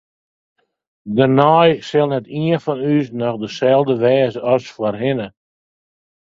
Dêrnei 1.15 1.69
sil 1.87 2.07
net 2.09 2.25
ien 2.41 2.61
fan 2.65 2.81
ús 2.95 3.07
noch 3.19 3.39
deselde 3.41 3.95
wêze 4.01 4.39
as 4.53 4.65
foarhinne. 4.75 5.27